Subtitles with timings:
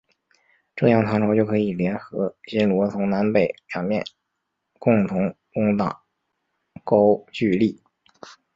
[0.75, 4.03] 这样唐朝就可以联合新罗从南北两面
[4.79, 6.01] 共同攻打
[6.83, 7.79] 高句丽。